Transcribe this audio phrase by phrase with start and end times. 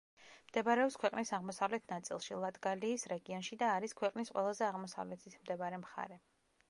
[0.51, 6.19] მდებარეობს ქვეყნის აღმოსავლეთ ნაწილში, ლატგალიის რეგიონში და არის ქვეყნის ყველაზე აღმოსავლეთით მდებარე მხარე.